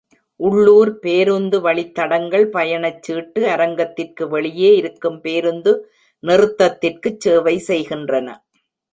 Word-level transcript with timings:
உள்ளூர் 0.39 0.91
பேருந்து 0.99 1.57
வழித்தடங்கள் 1.59 2.45
பயணச்சீட்டு 2.49 3.41
அரங்கத்திற்கு 3.47 4.25
வெளியே 4.29 4.71
இருக்கும் 4.75 5.19
பேருந்து 5.21 5.73
நிறுத்தத்திற்குச் 6.23 7.19
சேவை 7.19 7.55
செய்கின்றன. 7.67 8.27